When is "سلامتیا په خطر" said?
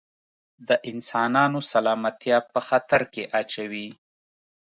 1.73-3.01